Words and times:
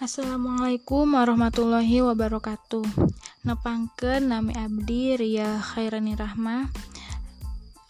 Assalamualaikum 0.00 1.12
warahmatullahi 1.12 2.00
wabarakatuh. 2.00 2.88
Nepangken 3.44 4.32
Nami 4.32 4.56
Abdi 4.56 5.12
Ria 5.12 5.60
Khairani 5.60 6.16
Rahmah 6.16 6.72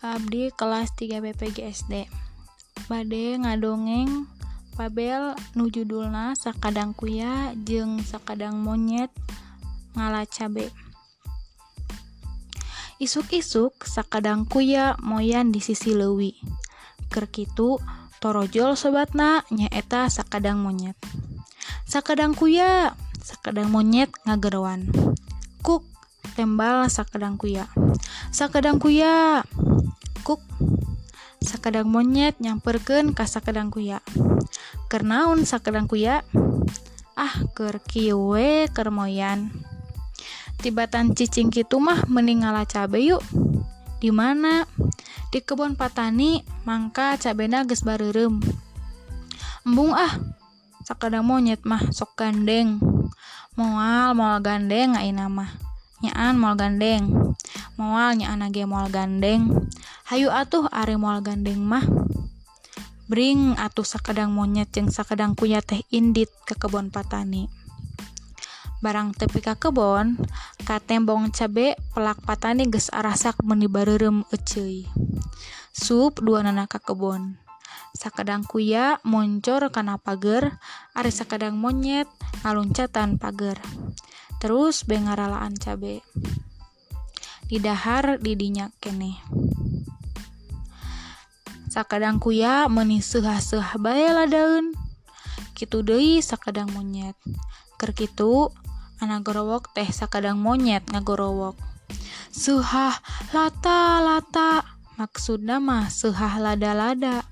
Abdi 0.03 0.51
kelas 0.51 0.91
3 0.99 1.23
BPG 1.23 1.71
SD 1.71 2.11
Bade 2.91 3.39
ngadongeng 3.39 4.27
Pabel 4.75 5.39
nujudulna 5.55 6.35
Sakadang 6.35 6.99
Kuya 6.99 7.55
jeung 7.55 8.03
Sakadang 8.03 8.59
Monyet 8.59 9.15
ngala 9.95 10.27
cabe. 10.27 10.75
Isuk-isuk 12.99 13.87
Sakadang 13.87 14.51
Kuya 14.51 14.99
moyan 14.99 15.55
di 15.55 15.63
sisi 15.63 15.95
lewi 15.95 16.35
Kerkitu 17.07 17.79
torojol 18.19 18.75
sobatna 18.75 19.47
nyaeta 19.55 20.11
Sakadang 20.11 20.59
Monyet 20.59 20.99
sakadang 21.91 22.39
kuya 22.39 22.95
sakadang 23.19 23.67
monyet 23.75 24.15
ngageroan 24.23 24.87
kuk 25.59 25.83
tembal 26.39 26.87
sakadang 26.87 27.35
kuya. 27.35 27.67
Sakadang 28.31 28.79
kuya 28.79 29.43
kuk. 30.23 30.39
Sakadang 31.43 31.91
monyet 31.91 32.39
nyamperken 32.39 33.11
ka 33.11 33.27
sakadang 33.27 33.75
kuya. 33.75 33.99
Kernaun 34.87 35.43
sakadang 35.43 35.91
kuya? 35.91 36.23
Ah 37.19 37.35
ker 37.59 37.83
kiwe 37.83 38.71
kermoyan 38.71 39.51
tibatan 40.63 41.17
cicing 41.17 41.51
kitu 41.51 41.83
mah 41.83 42.07
meningala 42.07 42.63
cabe 42.71 43.03
yuk. 43.03 43.21
Di 43.99 44.15
mana? 44.15 44.63
Di 45.35 45.43
kebun 45.43 45.75
patani 45.75 46.47
mangka 46.63 47.19
cabena 47.19 47.67
geus 47.67 47.83
bareureum 47.83 48.39
embung 49.67 49.93
ah 49.93 50.17
sakada 50.91 51.23
monyet 51.23 51.63
mah 51.63 51.95
sok 51.95 52.19
gandeng. 52.19 52.83
Moal 53.55 54.11
moal 54.19 54.43
gandeng 54.43 54.99
ayeuna 54.99 55.31
mah. 55.31 55.55
Nyaan 56.03 56.35
moal 56.35 56.59
gandeng. 56.59 57.15
Moal 57.79 58.19
nyaan 58.19 58.43
age 58.43 58.67
moal 58.67 58.91
gandeng. 58.91 59.55
Hayu 60.11 60.35
atuh 60.35 60.67
are 60.75 60.99
moal 60.99 61.23
gandeng 61.23 61.63
mah. 61.63 61.87
Bring 63.07 63.55
atuh 63.55 63.87
sakadang 63.87 64.35
monyet 64.35 64.75
jeung 64.75 64.91
sakadang 64.91 65.39
kuya 65.39 65.63
teh 65.63 65.87
indit 65.95 66.35
ke 66.43 66.59
kebon 66.59 66.91
patani. 66.91 67.47
Barang 68.83 69.15
tepi 69.15 69.39
ka 69.47 69.55
kebon 69.55 70.19
ka 70.67 70.83
tembong 70.83 71.31
cabe 71.31 71.79
pelak 71.95 72.19
patani 72.27 72.67
geus 72.67 72.91
arasak 72.91 73.39
meni 73.47 73.71
bareureum 73.71 74.27
eceuy 74.35 74.91
sup 75.71 76.19
dua 76.19 76.43
nana 76.43 76.67
ka 76.67 76.83
kebon. 76.83 77.39
Sakadang 77.91 78.47
kuya 78.47 79.03
moncor 79.03 79.69
kana 79.75 79.99
pagar, 79.99 80.59
Ari 80.95 81.11
sakadang 81.11 81.59
monyet 81.59 82.07
ngaluncatan 82.43 83.19
pagar. 83.19 83.59
Terus 84.39 84.87
bengaralaan 84.87 85.59
cabe. 85.59 86.01
Di 87.51 87.59
dahar 87.59 88.23
didinya 88.23 88.71
kene. 88.79 89.19
Sakadang 91.71 92.19
kuya 92.19 92.67
meni 92.67 92.99
seuah-seuah 92.99 93.79
bae 93.79 94.11
daun. 94.27 94.75
Kitu 95.55 95.83
deui 95.85 96.19
sakadang 96.25 96.71
monyet. 96.73 97.15
Ker 97.77 97.93
kitu 97.93 98.49
anak 99.01 99.29
gorowok 99.29 99.73
teh 99.73 99.89
sakadang 99.89 100.41
monyet 100.41 100.85
ngagorowok. 100.89 101.57
Suhah 102.31 102.95
lata 103.35 103.99
lata 103.99 104.63
maksudna 105.01 105.59
mah 105.59 105.91
seuhah 105.91 106.39
lada-lada 106.39 107.27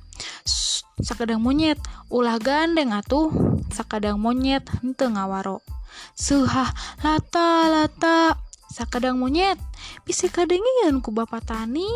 sakadang 1.09 1.41
monyet. 1.41 1.81
Ulah 2.12 2.37
gandeng 2.37 2.92
atuh 2.92 3.33
sakadang 3.73 4.20
monyet 4.20 4.69
hente 4.69 5.08
ngawaro. 5.08 5.64
Suhah 6.13 6.69
lata 7.01 7.73
lata 7.73 8.36
sakadang 8.69 9.17
monyet. 9.17 9.57
Bisa 10.05 10.29
kadengian 10.29 11.01
ku 11.01 11.08
bapak 11.08 11.48
tani 11.48 11.89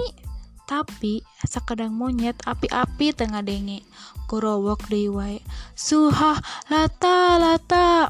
tapi 0.64 1.20
sakadang 1.44 1.92
monyet 1.92 2.40
api-api 2.48 3.12
tengah 3.12 3.44
denge 3.44 3.84
kurowok 4.32 4.88
deui 4.88 5.12
wae. 5.12 5.38
Suhah 5.76 6.40
lata 6.72 7.36
lata. 7.36 8.08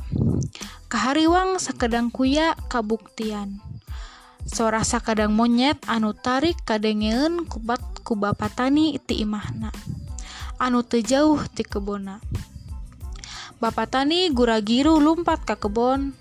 Kahariwang 0.87 1.59
sakadang 1.59 2.15
kuya 2.15 2.55
kabuktian. 2.71 3.59
Sora 4.43 4.87
sakadang 4.87 5.33
monyet 5.35 5.81
anu 5.89 6.13
tarik 6.15 6.61
kadengeun 6.69 7.49
kubat 7.49 7.81
ku 8.07 8.15
bapak 8.19 8.55
tani 8.55 8.99
ti 9.01 9.25
imahna. 9.25 9.73
anu 10.63 10.87
tejauh 10.87 11.43
ti 11.51 11.67
kebona. 11.67 12.23
Bapak 13.59 13.91
tani 13.91 14.31
gura 14.31 14.63
giru 14.63 15.03
lumpat 15.03 15.43
ke 15.43 15.59
kebon. 15.59 16.15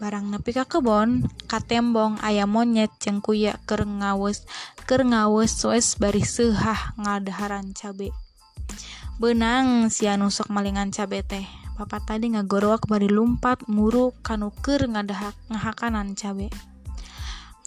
Barang 0.00 0.32
nepi 0.32 0.56
ka 0.56 0.64
kebon 0.64 1.28
katembong 1.44 2.16
ayam 2.24 2.56
monyet 2.56 2.88
cengkuya 2.98 3.60
ker 3.68 3.84
ngawes 3.84 4.48
ker 4.88 5.04
ngawes 5.04 5.52
wes 5.68 6.00
bari 6.00 6.24
sehah 6.24 6.96
ngadaharan 6.96 7.76
cabe. 7.76 8.16
Benang 9.20 9.92
si 9.92 10.08
anu 10.08 10.32
sok 10.32 10.48
malingan 10.48 10.88
cabe 10.88 11.20
teh. 11.20 11.44
Bapak 11.76 12.08
tadi 12.08 12.32
ngagorowak 12.32 12.88
bari 12.88 13.12
lumpat 13.12 13.68
muru 13.68 14.16
kanuker 14.24 14.88
ngadahak 14.88 15.36
ngahakanan 15.52 16.16
cabe. 16.16 16.48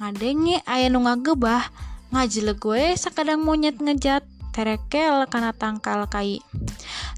Ngadenge 0.02 0.60
aya 0.68 0.92
nu 0.92 1.06
ngagebah 1.06 1.70
ngajileg 2.12 2.58
gue 2.60 2.84
sakadang 3.00 3.46
monyet 3.46 3.80
ngejat. 3.80 4.35
Terekel 4.56 5.28
karena 5.28 5.52
tangkal 5.52 6.08
kai. 6.08 6.40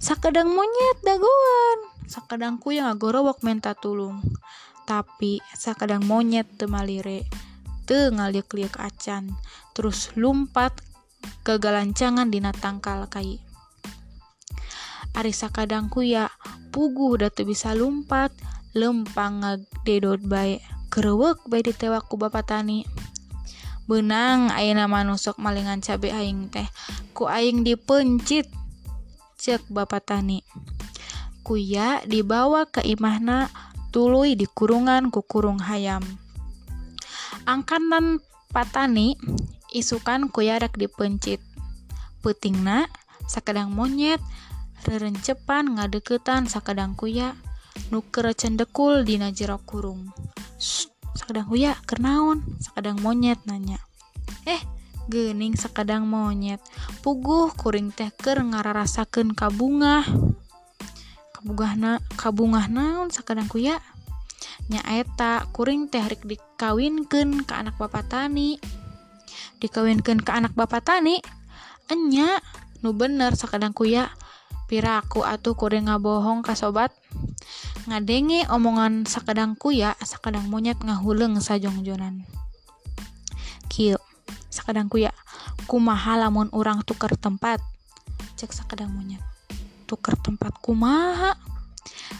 Sakedang 0.01 0.49
monyet 0.49 0.97
daguan. 1.05 1.79
Sakadangku 2.09 2.73
yang 2.73 2.89
agorowok 2.89 3.45
menta 3.45 3.77
tulung 3.77 4.23
tapi 4.87 5.43
sakadang 5.51 6.07
monyet 6.07 6.47
temalire 6.55 7.27
te 7.85 8.09
ngaliek-liek 8.09 8.79
acan. 8.79 9.35
Terus 9.75 10.15
lumpat 10.17 10.79
ke 11.43 11.59
galancangan 11.59 12.31
dina 12.31 12.55
tangkal 12.55 13.05
kai. 13.11 13.43
Ari 15.13 15.35
sakadangku 15.35 16.01
ya 16.07 16.31
puguh 16.73 17.21
datu 17.21 17.45
bisa 17.45 17.77
lumpat. 17.77 18.33
Lempang 18.77 19.41
ngagdedot 19.41 20.21
baik 20.21 20.61
kerewek 20.93 21.41
baik 21.49 21.73
ditewaku 21.73 22.13
bapak 22.15 22.45
tani 22.45 22.85
benang 23.87 24.51
ayeuna 24.51 24.91
manusok 24.91 25.39
malingan 25.39 25.79
cabe 25.79 26.11
aing 26.11 26.51
teh. 26.51 26.67
Ku 27.15 27.25
aing 27.31 27.63
dipencit 27.63 28.51
cek 29.39 29.63
bapak 29.71 30.03
tani. 30.03 30.43
Kuya 31.47 32.03
dibawa 32.03 32.67
ke 32.67 32.83
imahna 32.83 33.47
tuluy 33.95 34.35
dikurungan 34.35 35.07
ku 35.07 35.23
kurung 35.23 35.63
hayam. 35.63 36.03
Angkatan 37.47 38.19
patani 38.51 39.15
isukan 39.71 40.27
kuya 40.27 40.59
rek 40.59 40.75
dipencit. 40.75 41.39
Putingna 42.19 42.91
sakadang 43.23 43.71
monyet 43.71 44.19
rerencepan 44.83 45.79
ngadeketan 45.79 46.51
sakadang 46.51 46.91
kuya 46.99 47.39
nuker 47.87 48.35
cendekul 48.35 49.07
dina 49.07 49.31
jero 49.31 49.63
kurung. 49.63 50.11
Shh. 50.59 50.96
sakadang 51.17 51.49
huya 51.49 51.73
kernaon. 51.89 52.45
Sakadang 52.61 53.01
monyet 53.01 53.41
nanya. 53.49 53.81
Eh 54.45 54.61
gening 55.09 55.57
sakadang 55.57 56.05
monyet. 56.05 56.61
Puguh 57.01 57.49
kuring 57.57 57.89
teh 57.89 58.13
tehker 58.13 58.43
ngararasaken 58.45 59.33
kabunga 59.33 60.05
kabungahna 61.33 62.03
kabungah 62.19 62.67
naon 62.69 63.09
sakadang 63.09 63.49
kuya? 63.49 63.81
Nyaeta 64.67 65.47
kuring 65.55 65.87
teh 65.87 66.03
rek 66.03 66.27
dikawinkeun 66.27 67.47
ke 67.47 67.53
anak 67.55 67.79
bapak 67.81 68.05
tani. 68.05 68.59
Dikawinkeun 69.57 70.21
ke 70.21 70.31
anak 70.35 70.53
bapak 70.53 70.85
tani? 70.85 71.17
Enya 71.87 72.37
nu 72.83 72.93
bener 72.93 73.33
sakadang 73.33 73.71
kuya. 73.73 74.11
piraku 74.67 75.23
atuh 75.23 75.55
kuring 75.55 75.87
ngabohong 75.87 76.43
ka 76.43 76.53
sobat. 76.53 76.91
Ngadenge 77.87 78.43
omongan 78.51 79.07
sakadang 79.07 79.55
kuya 79.55 79.95
sakadang 80.03 80.51
monyet 80.51 80.77
ngahuleng 80.83 81.39
sajongjonan. 81.39 82.27
Kieu 83.71 83.95
sakadang 84.51 84.91
kuya 84.91 85.15
kumaha 85.71 86.19
lamun 86.19 86.51
urang 86.51 86.83
tuker 86.83 87.15
tempat? 87.15 87.63
Cek 88.35 88.51
sakadang 88.51 88.91
monyet. 88.91 89.23
Tuker 89.87 90.19
tempat 90.19 90.59
kumaha? 90.59 91.39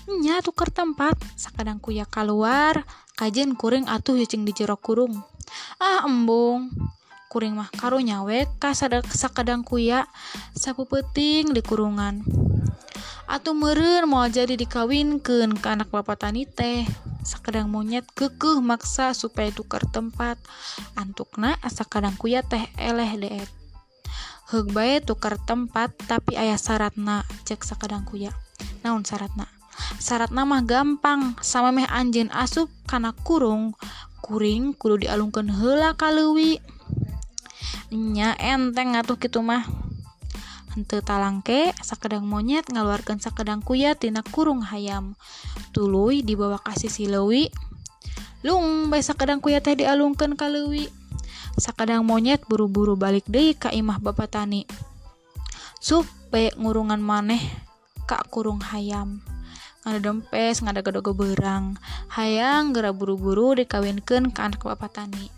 Nya 0.08 0.40
tuker 0.40 0.72
tempat 0.72 1.20
sakadang 1.36 1.84
kuya 1.84 2.08
keluar 2.08 2.88
kajen 3.20 3.60
kuring 3.60 3.92
atuh 3.92 4.16
yucing 4.16 4.48
di 4.48 4.56
jero 4.56 4.80
kurung. 4.80 5.20
Ah 5.84 6.08
embung. 6.08 6.72
kuring 7.38 7.54
mah 7.54 7.70
karo 7.70 8.02
nyawe 8.02 8.50
kasada 8.58 9.06
sakadang 9.06 9.62
kuya 9.62 10.10
sapu 10.58 10.90
peting 10.90 11.54
di 11.54 11.62
kurungan. 11.62 12.26
Atau 13.30 13.54
meren 13.54 14.10
mau 14.10 14.26
jadi 14.26 14.58
dikawinkan 14.58 15.54
ke 15.62 15.68
anak 15.70 15.94
bapak 15.94 16.18
tani 16.18 16.50
teh. 16.50 16.90
Sakadang 17.22 17.70
monyet 17.70 18.10
kekeh 18.18 18.58
maksa 18.58 19.14
supaya 19.14 19.54
tukar 19.54 19.86
tempat. 19.86 20.42
Antukna 20.98 21.62
asa 21.62 21.86
kadang 21.86 22.18
kuya 22.18 22.42
teh 22.42 22.66
eleh 22.74 23.22
deet. 23.22 23.50
Hug 24.50 24.74
bae 24.74 24.98
tukar 24.98 25.38
tempat 25.38 25.94
tapi 26.10 26.42
ayah 26.42 26.58
syaratna 26.58 27.22
cek 27.46 27.62
sakadang 27.62 28.02
kuya. 28.02 28.34
Naon 28.82 29.06
syaratna 29.06 29.46
syarat 30.02 30.34
nama 30.34 30.66
gampang 30.66 31.38
sama 31.46 31.70
meh 31.70 31.86
anjin 31.86 32.34
asup 32.34 32.66
karena 32.90 33.14
kurung. 33.14 33.78
Kuring 34.26 34.74
kudu 34.74 35.06
dialungkan 35.06 35.46
hela 35.54 35.94
kalwi 35.94 36.58
nya 37.92 38.36
enteng 38.36 39.00
atuh 39.00 39.16
gitu 39.16 39.40
mah. 39.40 39.64
Henteu 40.76 41.02
talangke 41.02 41.74
sakedang 41.82 42.28
monyet 42.28 42.68
ngaluarkan 42.70 43.18
sakedang 43.18 43.64
kuya 43.64 43.96
tina 43.96 44.22
kurung 44.22 44.62
hayam. 44.62 45.16
Tuluy 45.72 46.22
dibawa 46.22 46.60
kasih 46.60 46.92
si 46.92 47.08
Lewi 47.08 47.50
lung 48.46 48.94
bae 48.94 49.02
sakedang 49.02 49.42
kuya 49.42 49.64
teh 49.64 49.74
dialungkan 49.74 50.38
ka 50.38 50.46
Lewi 50.46 50.92
sakedang 51.58 52.06
monyet 52.06 52.46
buru-buru 52.46 52.94
balik 52.94 53.26
deui 53.26 53.58
ka 53.58 53.74
imah 53.74 53.98
bapak 53.98 54.38
tani. 54.38 54.70
Supe 55.82 56.54
ngurungan 56.60 57.02
maneh 57.02 57.42
ka 58.06 58.22
kurung 58.30 58.62
hayam. 58.62 59.24
Ngada 59.82 60.04
dempes 60.04 60.60
ngada 60.60 60.84
gedogo 60.84 61.16
berang 61.16 61.80
hayang 62.12 62.76
gera 62.76 62.92
buru-buru 62.92 63.56
dikawinkan 63.56 64.36
ke 64.36 64.40
anak 64.44 64.62
bapak 64.62 64.92
tani. 64.94 65.37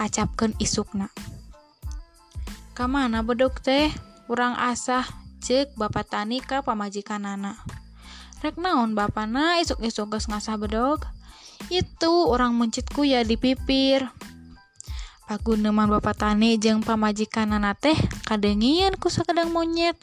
kacapkan 0.00 0.56
isukna. 0.56 1.12
Kamana 2.72 3.20
bedok 3.20 3.60
teh? 3.60 3.92
Kurang 4.24 4.56
asah 4.56 5.04
cek 5.44 5.76
Bapak 5.76 6.08
tani 6.08 6.40
ke 6.40 6.64
pamajikan 6.64 7.28
anak 7.28 7.60
rek 8.40 8.56
naon 8.56 8.96
Bapak 8.96 9.28
na 9.28 9.60
isuk-isuk 9.60 10.16
ges 10.16 10.26
ngasah 10.28 10.56
bedog? 10.56 11.04
Itu 11.68 12.32
orang 12.32 12.56
mencitku 12.56 13.04
ya 13.04 13.20
dipipir 13.20 14.08
paguneman 15.28 15.92
Bapak 15.92 16.24
tani 16.24 16.56
jeng 16.56 16.80
pamajikan 16.80 17.52
anak 17.52 17.84
teh 17.84 17.98
kadengian 18.24 18.96
ku 18.96 19.12
sakedang 19.12 19.52
monyet. 19.52 19.94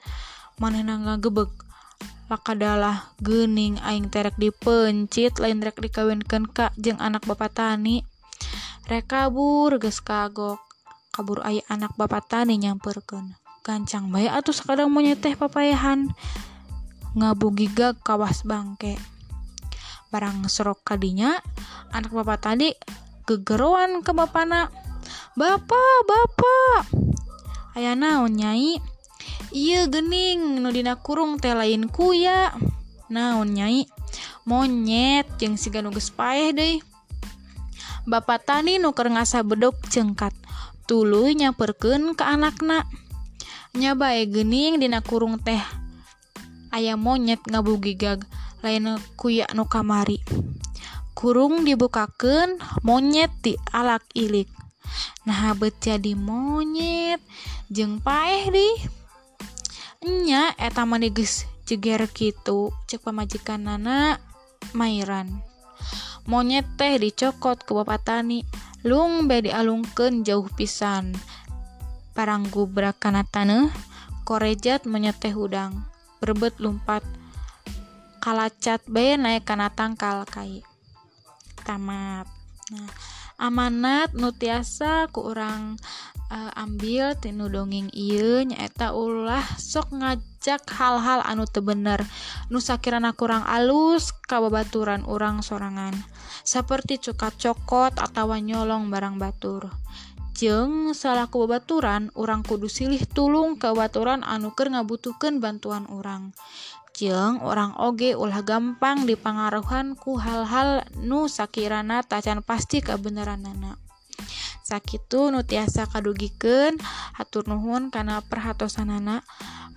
Manehna 0.61 0.97
ngagebeg. 0.97 1.49
Lakadalah 2.27 3.15
gening 3.23 3.79
aing 3.81 4.11
terek 4.11 4.35
dipencit 4.35 5.39
lain 5.39 5.63
rek 5.63 5.79
dikawinkan 5.79 6.45
kak 6.45 6.71
jeng 6.77 7.01
anak 7.01 7.25
Bapak 7.25 7.57
tani. 7.57 8.05
rekabur 8.87 9.75
ges 9.83 9.99
kagok. 9.99 10.63
Kabur 11.11 11.43
ayah 11.43 11.65
anak 11.67 11.93
bapak 11.99 12.31
tani 12.31 12.55
nyamperken 12.55 13.35
gancang 13.67 14.07
bay 14.15 14.31
atau 14.31 14.55
sekadang 14.55 14.87
menyeteh 14.87 15.35
papayahan. 15.35 16.07
Ngabugiga 17.19 17.99
kawas 17.99 18.47
bangke. 18.47 18.95
Barang 20.07 20.47
serok 20.47 20.87
kadinya 20.87 21.35
anak 21.91 22.15
bapak 22.15 22.39
tadi 22.39 22.71
gegeruan 23.27 23.99
ke 24.07 24.15
bapana. 24.15 24.71
Bapak 25.35 25.97
bapak 26.07 26.87
ayah 27.75 27.93
naon 27.99 28.39
nyai? 28.39 28.79
Iya 29.51 29.91
gening 29.91 30.63
nudina 30.63 30.95
kurung 30.95 31.35
teh 31.43 31.51
lain 31.51 31.91
kuya. 31.91 32.55
Naon 33.11 33.51
nyai? 33.51 33.83
Monyet 34.47 35.27
jeung 35.43 35.59
si 35.59 35.67
ganu 35.67 35.91
geus 35.91 36.07
paeh 36.07 36.55
deui 36.55 36.79
Bapak 38.07 38.47
tani 38.47 38.79
nuker 38.79 39.11
ngasa 39.11 39.43
bedok 39.43 39.83
cengkat 39.91 40.31
tulu 40.87 41.27
nyaperken 41.27 42.15
ke 42.15 42.23
anakna. 42.23 42.87
Nyabae 43.75 44.23
gening 44.31 44.79
dina 44.79 45.03
kurung 45.03 45.43
teh. 45.43 45.59
Ayam 46.71 47.03
monyet 47.03 47.43
ngabu 47.43 47.75
gigag 47.83 48.23
lain 48.63 48.95
kuyak 49.19 49.51
nu 49.51 49.67
kamari. 49.67 50.23
Kurung 51.19 51.67
dibukaken 51.67 52.63
monyet 52.87 53.35
di 53.43 53.59
alak 53.75 54.07
ilik. 54.15 54.47
Nah 55.27 55.51
bet 55.59 55.75
jadi 55.83 56.15
monyet 56.15 57.19
jeng 57.67 57.99
paeh 57.99 58.47
di 58.47 58.67
nya 60.07 60.55
eta 60.55 60.87
maneges 60.87 61.43
jeger 61.67 62.07
gitu 62.15 62.71
cek 62.87 63.03
pemajikan 63.03 63.67
nana 63.67 64.15
Mairan. 64.71 65.56
monyet 66.27 66.67
teh 66.75 66.99
dicokot 66.99 67.63
ke 67.63 67.71
Bapak 67.71 68.03
tani 68.03 68.43
lung 68.83 69.25
be 69.25 69.41
dialungken 69.41 70.27
jauh 70.27 70.45
pisan. 70.53 71.15
Paranggu 72.13 72.67
berakana 72.67 73.23
tanah 73.23 73.71
korejat 74.27 74.83
monyet 74.83 75.17
teh 75.17 75.31
hudang 75.31 75.87
berbet 76.19 76.59
lumpat. 76.59 77.01
Kalacat 78.19 78.83
bae 78.85 79.15
naik 79.15 79.47
kana 79.47 79.71
tangkal 79.71 80.27
kai. 80.27 80.61
Tamat. 81.63 82.27
Nah 82.75 82.91
amanat 83.37 84.17
nutiasa 84.17 85.13
ku 85.13 85.29
orang 85.29 85.77
uh, 86.31 86.51
ambil 86.55 87.15
tinu 87.19 87.47
dongeng 87.47 87.91
iya 87.95 88.43
nyaeta 88.43 88.91
ulah 88.95 89.43
sok 89.59 89.95
ngajak 89.95 90.63
hal-hal 90.71 91.23
anu 91.23 91.47
tebener 91.47 92.03
nusa 92.51 92.79
kirana 92.79 93.11
kurang 93.15 93.43
alus 93.47 94.11
kababaturan 94.25 95.03
orang 95.07 95.43
sorangan. 95.43 95.95
Seperti 96.47 96.99
cukat 96.99 97.35
cokot 97.39 97.99
atau 97.99 98.31
nyolong 98.35 98.87
barang 98.87 99.19
batur. 99.19 99.71
Jeng 100.37 100.93
salahku 100.93 101.49
babaturan 101.49 102.13
orang 102.13 102.45
kudu 102.45 102.69
silih 102.69 103.01
tulung 103.09 103.57
kebaturan 103.57 104.21
anuker 104.21 104.69
ngabutuhkan 104.69 105.41
bantuan 105.41 105.89
orang 105.89 106.29
orang 107.45 107.77
oge 107.77 108.17
ulah 108.17 108.41
gampang 108.41 109.05
dipengaruhan 109.05 109.93
ku 109.93 110.17
hal-hal 110.17 110.81
nu 110.97 111.29
Shakirana 111.29 112.01
tacan 112.01 112.41
pasti 112.41 112.81
kebenaran 112.81 113.45
anak 113.45 113.86
sakitu 114.67 115.31
nutiasa 115.31 115.87
kadugiken 115.87 116.75
hatur 117.15 117.47
nuhun 117.47 117.87
karena 117.87 118.19
perhatosan 118.19 118.91
anak 118.91 119.23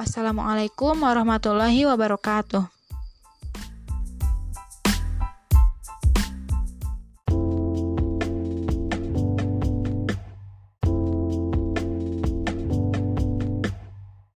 Assalamualaikum 0.01 0.97
warahmatullahi 0.97 1.85
wabarakatuh. 1.85 2.80